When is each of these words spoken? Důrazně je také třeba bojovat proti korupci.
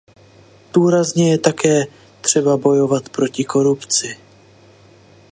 Důrazně 0.73 1.31
je 1.31 1.37
také 1.37 1.83
třeba 2.21 2.57
bojovat 2.57 3.09
proti 3.09 3.43
korupci. 3.43 4.17